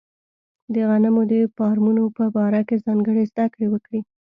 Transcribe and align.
د 0.73 0.75
غنمو 0.89 1.23
د 1.31 1.33
فارمونو 1.55 2.03
په 2.17 2.23
باره 2.35 2.61
کې 2.67 2.83
ځانګړې 2.85 3.23
زده 3.31 3.45
کړې 3.53 3.67
وکړي. 3.69 3.99